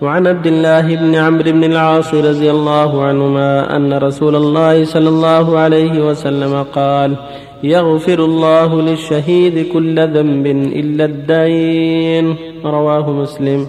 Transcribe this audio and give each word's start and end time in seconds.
وعن 0.00 0.26
عبد 0.26 0.46
الله 0.46 0.96
بن 0.96 1.14
عمرو 1.14 1.52
بن 1.52 1.64
العاص 1.64 2.14
رضي 2.14 2.50
الله 2.50 3.02
عنهما 3.02 3.76
أن 3.76 3.92
رسول 3.92 4.36
الله 4.36 4.84
صلى 4.84 5.08
الله 5.08 5.58
عليه 5.58 6.08
وسلم 6.08 6.62
قال 6.62 7.16
يغفر 7.64 8.24
الله 8.24 8.82
للشهيد 8.82 9.66
كل 9.72 10.08
ذنب 10.08 10.46
إلا 10.46 11.04
الدين. 11.04 12.36
رواه 12.64 13.10
مسلم. 13.10 13.66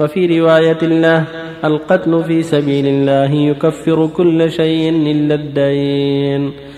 وفي 0.00 0.40
رواية 0.40 0.82
له 0.82 1.24
القتل 1.64 2.24
في 2.24 2.42
سبيل 2.42 2.86
الله 2.86 3.34
يكفر 3.34 4.06
كل 4.06 4.50
شيء 4.50 4.90
إلا 4.90 5.34
الدين. 5.34 6.69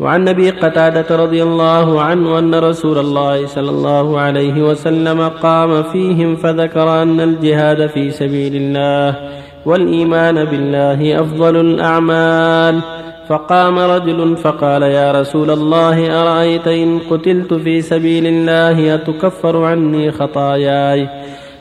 وعن 0.00 0.28
أبي 0.28 0.50
قتادة 0.50 1.16
رضي 1.16 1.42
الله 1.42 2.00
عنه 2.02 2.38
أن 2.38 2.54
رسول 2.54 2.98
الله 2.98 3.46
صلى 3.46 3.70
الله 3.70 4.20
عليه 4.20 4.62
وسلم 4.62 5.28
قام 5.28 5.82
فيهم 5.82 6.36
فذكر 6.36 7.02
أن 7.02 7.20
الجهاد 7.20 7.86
في 7.86 8.10
سبيل 8.10 8.56
الله 8.56 9.16
والإيمان 9.66 10.44
بالله 10.44 11.20
أفضل 11.20 11.56
الأعمال. 11.56 12.80
فقام 13.28 13.78
رجل 13.78 14.36
فقال 14.36 14.82
يا 14.82 15.12
رسول 15.12 15.50
الله 15.50 16.22
أرأيت 16.22 16.68
إن 16.68 16.98
قتلت 17.10 17.54
في 17.54 17.80
سبيل 17.80 18.26
الله 18.26 18.94
أتكفر 18.94 19.64
عني 19.64 20.12
خطاياي؟ 20.12 21.08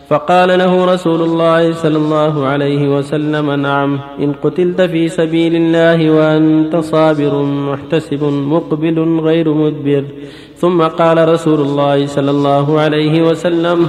فقال 0.10 0.60
له 0.60 0.86
رسول 0.94 1.22
الله 1.22 1.74
صلى 1.74 1.98
الله 1.98 2.46
عليه 2.46 2.98
وسلم 2.98 3.52
نعم 3.52 4.00
إن 4.20 4.34
قتلت 4.34 4.82
في 4.82 5.08
سبيل 5.10 5.56
الله 5.56 6.12
وأنت 6.12 6.76
صابر 6.76 7.44
محتسب 7.44 8.24
مقبل 8.24 9.20
غير 9.20 9.54
مدبر. 9.54 10.04
ثم 10.58 10.82
قال 10.82 11.30
رسول 11.30 11.60
الله 11.60 12.06
صلى 12.06 12.32
الله 12.32 12.80
عليه 12.80 13.22
وسلم 13.22 13.88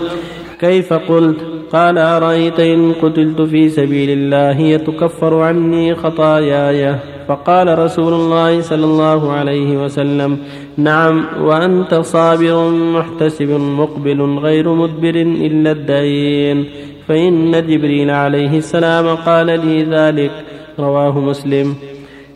كيف 0.61 0.93
قلت؟ 0.93 1.37
قال 1.73 1.99
أرأيت 1.99 2.61
إن 2.61 2.93
قتلت 3.03 3.41
في 3.41 3.69
سبيل 3.69 4.11
الله 4.11 4.61
يتكفر 4.61 5.41
عني 5.41 5.95
خطاياي. 5.95 7.16
فقال 7.29 7.79
رسول 7.79 8.13
الله 8.13 8.61
صلى 8.61 8.85
الله 8.85 9.33
عليه 9.33 9.85
وسلم 9.85 10.39
نعم 10.77 11.25
وأنت 11.41 11.95
صابر 11.95 12.71
محتسب 12.71 13.51
مقبل 13.51 14.23
غير 14.23 14.75
مدبر 14.75 15.15
إلا 15.21 15.71
الدين. 15.73 16.65
فإن 17.09 17.67
جبريل 17.67 18.11
عليه 18.11 18.59
السلام 18.59 19.07
قال 19.15 19.47
لي 19.47 19.85
ذلك. 19.85 20.31
رواه 20.79 21.21
مسلم. 21.21 21.75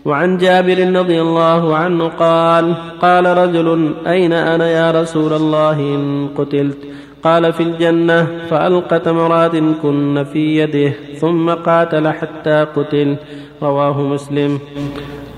وعن 0.05 0.39
جابر 0.39 1.01
رضي 1.01 1.21
الله 1.21 1.77
عنه 1.77 2.09
قال 2.09 2.75
قال 3.01 3.27
رجل 3.27 3.95
أين 4.07 4.33
أنا 4.33 4.71
يا 4.71 5.03
رسول 5.03 5.33
الله 5.33 5.81
إن 5.95 6.29
قتلت؟ 6.37 6.79
قال 7.23 7.53
في 7.53 7.63
الجنة. 7.63 8.27
فألقى 8.51 9.01
تمرات 9.01 9.57
كن 9.83 10.25
في 10.33 10.57
يده 10.57 10.93
ثم 11.21 11.51
قاتل 11.51 12.09
حتى 12.09 12.67
قتل. 12.77 13.17
رواه 13.63 14.03
مسلم. 14.03 14.59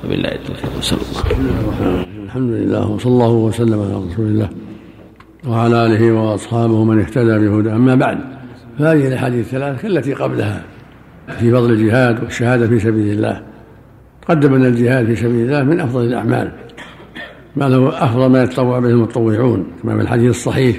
وبالله 0.04 0.32
التوفيق 0.32 0.70
صلى 0.80 0.98
الله 0.98 2.04
الحمد 2.24 2.50
لله 2.50 2.90
وصلى 2.90 3.12
الله 3.12 3.30
وسلم 3.30 3.80
على 3.82 4.12
رسول 4.12 4.26
الله 4.26 4.48
وعلى 5.48 5.86
آله 5.86 6.12
وأصحابه 6.12 6.84
من 6.84 7.00
اهتدى 7.00 7.38
بهدى 7.38 7.70
أما 7.70 7.94
بعد 7.94 8.18
فهذه 8.78 9.08
الأحاديث 9.08 9.46
الثلاث 9.46 9.82
كالتي 9.82 10.14
قبلها 10.14 10.62
في 11.38 11.50
فضل 11.50 11.70
الجهاد 11.70 12.22
والشهادة 12.24 12.66
في 12.66 12.80
سبيل 12.80 13.12
الله. 13.12 13.51
قدم 14.28 14.54
أن 14.54 14.64
الجهاد 14.64 15.06
في 15.06 15.16
سبيل 15.16 15.46
الله 15.46 15.62
من 15.62 15.80
أفضل 15.80 16.04
الأعمال 16.04 16.52
ما 17.56 17.68
له 17.68 18.04
أفضل 18.04 18.26
ما 18.26 18.42
يتطوع 18.42 18.78
به 18.78 18.88
المتطوعون 18.88 19.66
كما 19.82 19.96
في 19.96 20.02
الحديث 20.02 20.30
الصحيح 20.30 20.76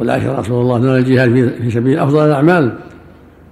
قل 0.00 0.38
رسول 0.38 0.62
الله 0.62 0.78
نرى 0.78 0.98
الجهاد 0.98 1.52
في 1.62 1.70
سبيل 1.70 1.98
أفضل 1.98 2.26
الأعمال. 2.26 2.78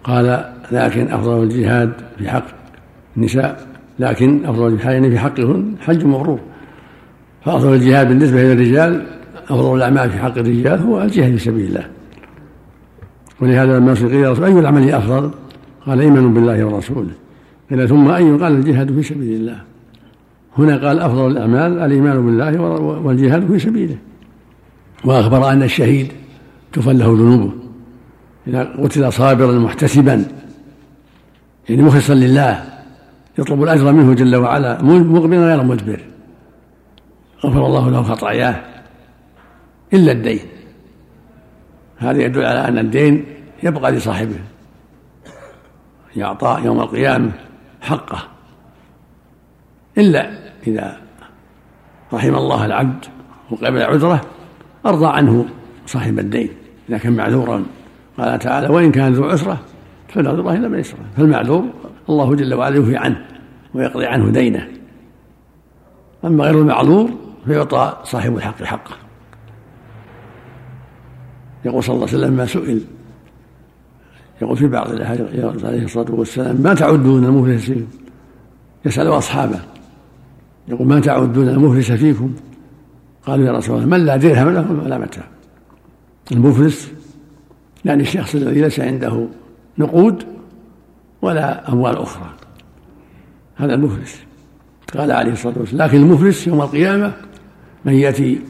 قال 0.05 0.45
لكن 0.73 1.09
أفضل 1.09 1.43
الجهاد 1.43 1.93
في 2.19 2.31
حق 2.31 2.45
النساء 3.17 3.67
لكن 3.99 4.45
أفضل 4.45 4.67
الجهاد 4.67 5.09
في 5.09 5.19
حقهن 5.19 5.75
حج 5.81 6.05
مبرور 6.05 6.41
فأفضل 7.45 7.75
الجهاد 7.75 8.09
بالنسبة 8.09 8.41
إلى 8.41 8.53
الرجال 8.53 9.07
أفضل 9.51 9.77
الأعمال 9.77 10.11
في 10.11 10.19
حق 10.19 10.39
الرجال 10.39 10.81
هو 10.81 11.03
الجهاد 11.03 11.37
في 11.37 11.39
سبيل 11.39 11.67
الله. 11.67 11.87
ولهذا 13.41 13.79
لما 13.79 13.95
سئل 13.95 14.45
أي 14.45 14.53
العمل 14.53 14.91
أفضل؟ 14.91 15.31
قال 15.87 16.01
إيمان 16.01 16.35
بالله 16.35 16.65
ورسوله. 16.65 17.13
قيل 17.71 17.89
ثم 17.89 18.09
أي 18.09 18.31
قال 18.31 18.53
الجهاد 18.53 18.95
في 18.95 19.03
سبيل 19.03 19.41
الله. 19.41 19.61
هنا 20.59 20.89
قال 20.89 21.01
أفضل 21.01 21.31
الأعمال 21.31 21.79
الإيمان 21.79 22.27
بالله 22.27 22.61
والجهاد 22.81 23.47
في 23.47 23.59
سبيله. 23.59 23.97
وأخبر 25.05 25.53
أن 25.53 25.63
الشهيد 25.63 26.13
تفل 26.73 26.99
له 26.99 27.07
ذنوبه. 27.07 27.53
إذا 28.47 28.63
قتل 28.63 29.13
صابرا 29.13 29.53
محتسبا 29.53 30.25
يعني 31.69 31.83
مخلصا 31.83 32.15
لله 32.15 32.65
يطلب 33.39 33.63
الأجر 33.63 33.93
منه 33.93 34.15
جل 34.15 34.37
وعلا 34.37 34.83
مقبلا 34.83 35.55
غير 35.55 35.63
مدبر. 35.63 36.01
غفر 37.45 37.67
الله 37.67 37.91
له 37.91 38.03
خطاياه. 38.03 38.65
إلا 39.93 40.13
الدين. 40.13 40.41
هذا 41.97 42.23
يدل 42.23 42.45
على 42.45 42.69
أن 42.69 42.79
الدين 42.79 43.25
يبقى 43.63 43.93
لصاحبه. 43.93 44.39
يعطى 46.17 46.61
يوم 46.65 46.81
القيامة. 46.81 47.33
حقه 47.89 48.19
إلا 49.99 50.31
إذا 50.67 51.01
رحم 52.13 52.35
الله 52.35 52.67
العبد 52.67 53.05
وقبل 53.51 53.83
عذره 53.83 54.21
أرضى 54.87 55.07
عنه 55.07 55.47
صاحب 55.87 56.19
الدين. 56.19 56.51
إذا 56.89 56.99
كان 56.99 57.13
معذورا 57.13 57.67
قال 58.19 58.39
تعالى 58.39 58.69
وإن 58.69 58.93
كان 58.93 59.13
ذو 59.13 59.25
عسرة 59.25 59.59
فنظره 60.09 60.53
إلى 60.53 60.69
من 60.69 60.79
يسره 60.79 61.05
فالمعذور 61.17 61.65
الله 62.09 62.35
جل 62.35 62.55
وعلا 62.55 62.77
يوفي 62.77 62.97
عنه 62.97 63.27
ويقضي 63.75 64.07
عنه 64.07 64.31
دينه. 64.31 64.69
أما 66.25 66.45
غير 66.45 66.59
المعذور 66.59 67.11
فيعطى 67.45 67.97
صاحب 68.05 68.37
الحق 68.37 68.63
حقه. 68.63 68.97
يقول 71.65 71.83
صلى 71.83 71.95
الله 71.95 72.09
عليه 72.09 72.19
وسلم 72.19 72.33
ما 72.33 72.47
سئل 72.47 72.85
يقول 74.43 74.57
في 74.57 74.67
بعض 74.67 74.91
الاحاديث 74.91 75.65
عليه 75.65 75.85
الصلاة 75.85 76.11
والسلام 76.11 76.57
ما 76.57 76.75
تعدون 76.75 77.25
المفلسين 77.25 77.87
يسأل 78.85 79.09
أصحابه. 79.09 79.61
يقول 80.69 80.87
ما 80.87 81.01
تعدون 81.01 81.49
المفلس 81.49 81.93
فيكم؟ 81.93 82.33
قالوا 83.27 83.47
يا 83.47 83.53
رسول 83.53 83.77
الله 83.77 83.87
من 83.87 84.07
لا 84.07 84.17
درهم 84.17 84.49
له 84.49 84.85
ولا 84.85 84.99
متاع 84.99 85.25
المفلس 86.33 86.93
يعني 87.85 88.03
الشخص 88.03 88.35
الذي 88.35 88.61
ليس 88.61 88.81
عنده 88.81 89.27
نقود 89.79 90.25
ولا 91.23 91.73
أموال 91.73 91.99
أخرى. 91.99 92.31
هذا 93.57 93.75
المفلس. 93.75 94.17
قال 94.97 95.13
عليه 95.13 95.33
الصلاة 95.33 95.55
والسلام 95.59 95.89
لكن 95.89 95.97
المفلس 95.97 96.47
يوم 96.47 96.61
القيامة 96.61 97.13
من 97.85 97.95
يأتي 97.95 98.41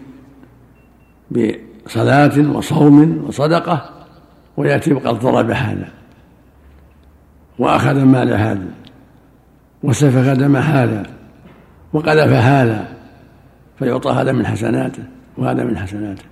بصلاة 1.31 2.57
وصوم 2.57 3.25
وصدقة 3.27 3.98
ويأتي 4.59 4.93
وقد 4.93 5.21
ضرب 5.21 5.51
هذا 5.51 5.89
وأخذ 7.59 8.05
مال 8.05 8.33
هذا 8.33 8.67
وسفك 9.83 10.37
دم 10.37 10.57
هذا 10.57 11.07
وقذف 11.93 12.33
هذا 12.33 12.89
فيعطى 13.79 14.11
هذا 14.11 14.33
من 14.33 14.47
حسناته 14.47 15.03
وهذا 15.37 15.65
من 15.65 15.79
حسناته. 15.79 16.25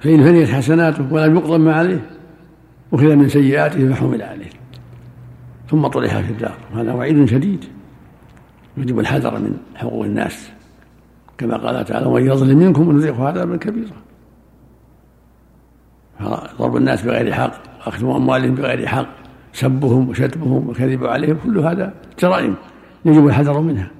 فإن 0.00 0.24
فنيت 0.24 0.48
حسناته 0.48 1.12
ولم 1.12 1.36
يقضى 1.36 1.58
ما 1.58 1.74
عليه 1.74 2.00
أخذ 2.92 3.14
من 3.14 3.28
سيئاته 3.28 3.92
فحمل 3.92 4.22
عليه. 4.22 4.50
ثم 5.70 5.86
طرح 5.86 6.20
في 6.20 6.32
الدار. 6.32 6.56
وهذا 6.74 6.92
وعيد 6.92 7.24
شديد. 7.24 7.64
يجب 8.76 8.98
الحذر 8.98 9.38
من 9.38 9.56
حقوق 9.74 10.04
الناس. 10.04 10.50
كما 11.38 11.56
قال 11.56 11.84
تعالى 11.84 12.06
ومن 12.06 12.26
يظلم 12.26 12.58
منكم 12.58 12.92
نذيقه 12.92 13.26
عذابا 13.26 13.56
كبيرا. 13.56 13.96
ضرب 16.58 16.76
الناس 16.76 17.02
بغير 17.02 17.32
حق 17.32 17.52
واخذ 17.86 18.04
أموالهم 18.04 18.54
بغير 18.54 18.86
حق 18.86 19.06
سبهم 19.52 20.08
وشتمهم 20.08 20.68
وكذب 20.68 21.06
عليهم 21.06 21.38
كل 21.44 21.58
هذا 21.58 21.94
جرائم 22.20 22.54
يجب 23.04 23.26
الحذر 23.26 23.60
منها. 23.60 23.90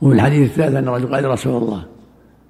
وفي 0.00 0.14
الحديث 0.14 0.50
الثالث 0.50 0.76
أن 0.76 0.88
الرجل 0.88 1.14
قال 1.14 1.24
رسول 1.24 1.62
الله 1.62 1.86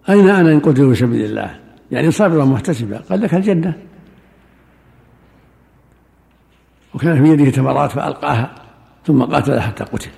أين 0.09 0.29
أنا 0.29 0.53
إن 0.53 0.61
قتل 0.61 0.89
في 0.89 0.95
سبيل 0.95 1.25
الله؟ 1.25 1.61
يعني 1.91 2.11
صابرا 2.11 2.45
محتسبا 2.45 2.99
قال 2.99 3.21
لك 3.21 3.35
الجنة. 3.35 3.75
وكان 6.95 7.25
في 7.25 7.31
يده 7.31 7.51
تمرات 7.51 7.91
فألقاها 7.91 8.55
ثم 9.07 9.23
قاتل 9.23 9.61
حتى 9.61 9.85
قتل. 9.85 10.11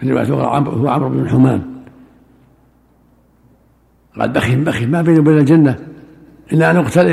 في 0.00 0.10
رواية 0.10 0.22
أخرى 0.22 0.36
هو 0.80 0.88
عمرو 0.88 1.08
بن 1.08 1.28
حمام. 1.28 1.73
قال 4.20 4.30
بخي 4.30 4.56
بخي 4.56 4.86
ما 4.86 5.02
بيني 5.02 5.18
وبين 5.18 5.38
الجنة 5.38 5.78
إلا 6.52 6.70
أن 6.70 6.76
أقتل 6.76 7.08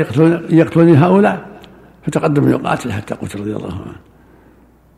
يقتلني 0.50 0.96
هؤلاء. 0.96 1.52
فتقدم 2.06 2.50
يقاتل 2.50 2.92
حتى 2.92 3.14
قتل 3.14 3.40
رضي 3.40 3.56
الله 3.56 3.72
عنه. 3.72 3.96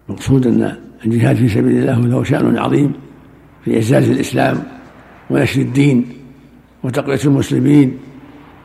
المقصود 0.09 0.47
أن 0.47 0.77
الجهاد 1.07 1.37
في 1.37 1.49
سبيل 1.49 1.79
الله 1.79 2.01
له 2.01 2.25
شأن 2.25 2.59
عظيم 2.59 2.93
في 3.65 3.77
إعزاز 3.77 4.11
الإسلام 4.11 4.63
ونشر 5.31 5.61
الدين 5.61 6.07
وتقوية 6.83 7.21
المسلمين 7.25 7.99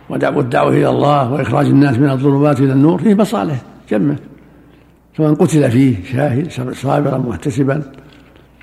والدعوة 0.09 0.69
إلى 0.69 0.89
الله 0.89 1.31
وإخراج 1.31 1.65
الناس 1.65 1.97
من 1.97 2.09
الظلمات 2.09 2.59
إلى 2.59 2.73
النور 2.73 2.97
فيه 2.97 3.15
مصالح 3.15 3.61
جمة. 3.89 4.15
سواء 5.17 5.33
قتل 5.33 5.71
فيه 5.71 6.03
شاهد 6.03 6.73
صابرا 6.73 7.17
محتسبا 7.17 7.83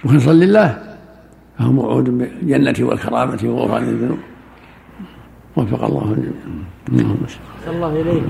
مخلصا 0.04 0.32
لله 0.32 0.96
فهو 1.58 1.72
موعود 1.72 2.04
بالجنة 2.04 2.88
والكرامة 2.88 3.38
وغفران 3.44 3.82
الذنوب. 3.82 4.18
وفق 5.56 5.84
الله 5.84 6.16
الجميع. 6.88 7.16
الله 7.68 8.00
إليك 8.00 8.22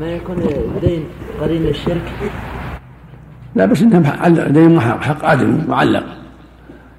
ما 0.00 0.06
يكون 0.06 0.36
دين 0.80 1.04
قرين 1.40 1.66
الشرك؟ 1.66 2.02
لا 3.54 3.66
بس 3.66 3.82
انه 3.82 4.28
دين 4.48 4.80
حق 4.80 5.24
آدمي 5.24 5.64
معلق. 5.68 6.04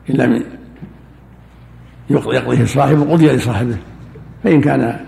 إن 0.10 0.16
لم 0.16 0.44
يقضيه 2.10 2.66
صاحبه 2.66 3.12
قضي 3.12 3.32
لصاحبه. 3.32 3.78
فإن 4.44 4.62
كان 4.62 5.00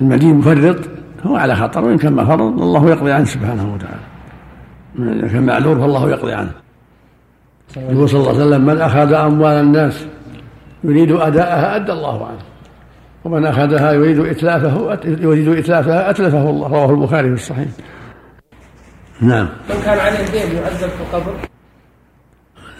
المدين 0.00 0.34
مفرط 0.34 0.78
هو 1.26 1.36
على 1.36 1.56
خطر 1.56 1.84
وإن 1.84 1.98
كان 1.98 2.12
ما 2.12 2.24
فرض 2.24 2.62
الله 2.62 2.90
يقضي 2.90 3.12
عنه 3.12 3.24
سبحانه 3.24 3.74
وتعالى. 3.74 4.00
إذا 5.18 5.28
كان 5.28 5.46
معذور 5.46 5.80
فالله 5.80 6.10
يقضي 6.10 6.32
عنه. 6.32 6.52
يقول 7.76 8.08
صلى 8.08 8.20
الله 8.20 8.32
عليه 8.32 8.40
وسلم 8.40 8.66
من 8.66 8.78
أخذ 8.78 9.12
أموال 9.12 9.52
الناس 9.52 10.06
يريد 10.84 11.12
أداءها 11.12 11.76
أدى 11.76 11.92
الله 11.92 12.26
عنه. 12.26 12.38
ومن 13.26 13.46
أخذها 13.46 13.92
يريد 13.92 14.18
إتلافه 14.18 14.98
يريد 15.04 15.48
إتلافها 15.48 16.10
أتلفه 16.10 16.50
الله 16.50 16.68
رواه 16.68 16.90
البخاري 16.90 17.28
في 17.28 17.34
الصحيح. 17.34 17.68
نعم. 19.20 19.48
من 19.70 19.82
كان 19.84 19.98
عليه 19.98 20.18
دين 20.32 20.56
يعذب 20.56 20.76
في 20.76 21.00
القبر؟ 21.00 21.32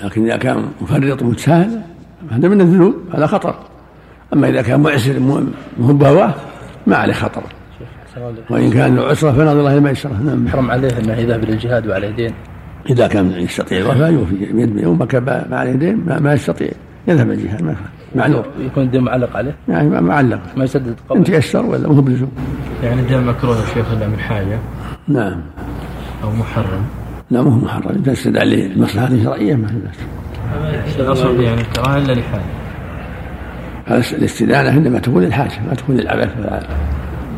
لكن 0.05 0.25
إذا 0.25 0.37
كان 0.37 0.65
مفرط 0.81 1.23
متساهل 1.23 1.81
هذا 2.31 2.49
من 2.49 2.61
الذنوب 2.61 2.95
هذا 3.15 3.27
خطر. 3.27 3.55
أما 4.33 4.49
إذا 4.49 4.63
كان 4.63 4.81
معسر 4.81 5.21
مهم 5.79 5.99
بهواه 5.99 6.35
ما 6.87 6.97
عليه 6.97 7.15
خطر. 7.15 7.43
وإن 8.51 8.71
كان 8.71 8.97
له 8.97 9.03
عسرة 9.03 9.33
فنظر 9.33 9.53
الله 9.53 9.75
الميسرة. 9.75 10.23
نعم. 10.23 10.47
يحرم 10.47 10.71
عليه 10.71 10.99
أنه 10.99 11.13
يذهب 11.13 11.45
إلى 11.45 11.53
الجهاد 11.53 11.87
وعليه 11.87 12.11
دين 12.11 12.35
إذا 12.91 13.07
كان 13.07 13.31
يستطيع. 13.31 13.79
الوفاء 13.79 14.13
يوفي. 14.13 14.53
بيد 14.53 14.79
يوم 14.79 14.99
ما 15.25 15.57
عليه 15.59 15.73
دين 15.73 15.97
ما 16.21 16.33
يستطيع. 16.33 16.71
يذهب 17.09 17.31
الجهاد 17.31 17.63
ما 17.63 17.77
معلوم. 18.17 18.43
يكون 18.59 18.83
الدين 18.83 19.01
معلق 19.01 19.37
عليه؟ 19.37 19.55
يعني 19.69 20.01
معلق 20.01 20.41
ما 20.57 20.65
يسدد 20.65 20.97
قبل. 21.09 21.19
أنت 21.19 21.29
يسر 21.29 21.67
ولا 21.67 21.89
مو 21.89 22.01
بلزوم؟ 22.01 22.31
يعني 22.83 23.01
الدين 23.01 23.25
مكروه 23.25 23.57
يا 23.57 23.67
شيخ 23.75 23.93
الا 23.93 24.09
من 24.09 24.19
حاجة؟ 24.19 24.59
نعم. 25.09 25.41
أو 26.25 26.31
محرم؟ 26.31 26.85
لا 27.31 27.43
مو 27.43 27.51
محرم. 27.51 27.97
إذا 28.03 28.13
استدعى 28.13 28.69
لمصلحه 28.69 29.09
شرعية 29.25 29.55
ما 29.55 29.69
في 29.69 29.75
بس 30.87 31.01
الاصل 31.01 31.41
يعني 31.41 31.61
الكراهه 31.61 31.99
إلا 31.99 32.13
لحاجة. 32.13 32.43
هذا 33.87 33.99
الاستدانة 33.99 34.71
انما 34.71 34.99
تكون 34.99 35.23
للحاجة 35.23 35.61
ما 35.69 35.75
تكون 35.75 35.97
للعبث 35.97 36.31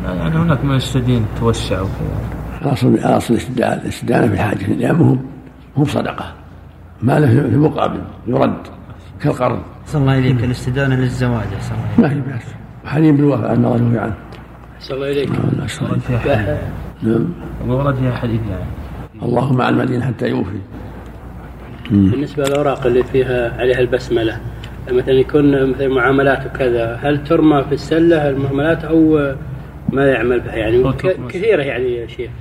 يعني 0.05 0.37
هناك 0.37 0.65
من 0.65 0.75
يستدين 0.75 1.25
توسع 1.39 1.81
وكذا. 1.81 1.91
الاصل 2.61 2.87
الأصل 2.87 3.33
الاستدانه 3.57 4.27
في 4.27 4.33
الحاجة 4.33 4.73
لأن 4.73 5.19
مو 5.77 5.85
صدقة. 5.85 6.33
ما 7.01 7.19
له 7.19 7.49
في 7.49 7.57
مقابل 7.57 8.01
يرد. 8.27 8.78
كالقرض 9.21 9.59
صلى 9.85 10.01
الله 10.01 10.17
إليك. 10.17 10.43
الاستدانة 10.43 10.95
للزواج 10.95 11.47
أحسن 11.55 11.75
الله 11.75 12.07
ما 12.07 12.09
في 12.09 12.31
بأس. 12.31 12.55
حليم 12.85 13.17
بالوفاء 13.17 13.53
أن 13.55 13.65
الله 13.65 14.01
عنه 14.01 14.13
أحسن 14.77 14.95
الله 14.95 15.11
إليك. 15.11 15.29
نعم. 17.03 17.27
ورد 17.67 17.95
فيها 17.95 18.15
حديث 18.15 18.41
يعني. 18.49 18.63
اللهم 19.23 19.57
مع 19.57 19.69
المدين 19.69 20.03
حتى 20.03 20.27
يوفي. 20.27 20.59
بالنسبة 21.91 22.43
للأوراق 22.43 22.85
اللي 22.85 23.03
فيها 23.03 23.59
عليها 23.59 23.79
البسملة 23.79 24.39
مثلا 24.91 25.11
يكون 25.11 25.69
مثلا 25.71 25.87
معاملات 25.87 26.45
وكذا 26.45 26.99
هل 27.01 27.23
ترمى 27.23 27.63
في 27.63 27.71
السلة 27.71 28.29
المهملات 28.29 28.85
أو 28.85 29.33
ما 29.93 30.05
يعمل 30.05 30.39
بها؟ 30.39 30.55
يعني 30.55 30.93
كثيرة 31.29 31.61
يعني 31.61 31.95
يا 31.95 32.07
شيخ. 32.07 32.31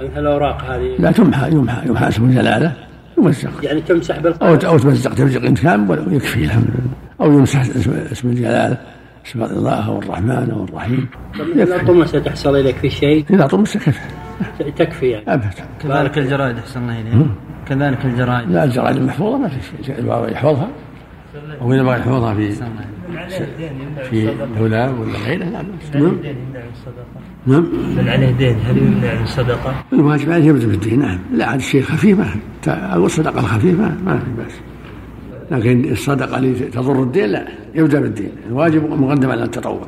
مثل 0.00 0.20
الأوراق 0.20 0.62
هذه؟ 0.62 0.94
لا 0.98 1.12
تمحى 1.12 1.50
يمحى 1.50 1.88
يمحى 1.88 2.08
اسم 2.08 2.24
الجلالة. 2.24 2.72
يمزق 3.18 3.50
يعني 3.62 3.80
تمسح 3.80 4.18
بالقلم 4.18 4.48
أو 4.48 4.54
أو 4.54 4.78
تمزق 4.78 5.14
تمزق 5.14 5.54
تام 5.62 5.90
ويكفي 5.90 6.44
الحمد 6.44 6.64
لله 6.64 6.90
أو 7.20 7.38
يمسح 7.38 7.60
اسم, 7.60 7.92
اسم 8.12 8.28
الجلالة 8.28 8.78
اسم 9.26 9.42
الله 9.42 9.86
أو 9.86 9.98
الرحمن 9.98 10.50
أو 10.50 10.64
الرحيم 10.64 11.08
إذا 11.56 11.78
طمس 11.78 12.12
تحصل 12.12 12.56
إليك 12.56 12.76
في 12.76 12.90
شيء؟ 12.90 13.24
إذا 13.30 13.46
طمس 13.46 13.76
كفى. 13.76 14.00
تكفي 14.76 15.06
يعني. 15.06 15.34
أبدا. 15.34 15.50
كذلك 15.82 16.18
الجرائد 16.18 16.58
أحسن 16.58 16.82
الله 16.82 17.00
إليك. 17.00 17.26
كذلك 17.68 18.04
الجرائد. 18.04 18.50
لا 18.50 18.64
الجرائد 18.64 18.96
المحفوظة 18.96 19.38
ما 19.38 19.48
في 19.48 19.84
شيء. 19.84 19.94
يحفظها. 20.32 20.68
أو 21.60 21.72
إذا 21.72 21.82
بغى 21.82 21.98
يحفظها 21.98 22.34
في 22.34 22.54
في 24.10 24.34
دولاب 24.58 25.00
ولا 25.00 25.18
غيره؟ 25.26 25.44
لا 25.44 25.62
بأس 25.62 25.96
نعم 25.96 26.16
نعم. 27.46 27.66
من 27.96 28.08
عليه 28.08 28.30
دين 28.30 28.56
هل 28.66 28.78
يمنع 28.78 29.14
من 29.14 29.22
الصدقة؟ 29.22 29.84
الواجب 29.92 30.30
عليه 30.30 30.44
يبدأ 30.44 30.66
بالدين 30.66 30.98
نعم. 30.98 31.18
لا 31.32 31.46
عاد 31.46 31.58
الشيء 31.58 31.82
خفيف 31.82 32.18
أو 32.68 33.06
الصدقة 33.06 33.40
الخفيفة 33.40 33.94
ما 34.04 34.18
في 34.18 34.30
بأس. 34.42 34.52
لكن 35.50 35.92
الصدقة 35.92 36.38
اللي 36.38 36.54
تضر 36.54 37.02
الدين 37.02 37.26
لا 37.26 37.48
يبدأ 37.74 38.00
بالدين. 38.00 38.32
الواجب 38.48 38.90
مقدم 38.90 39.30
على 39.30 39.44
التطوع. 39.44 39.86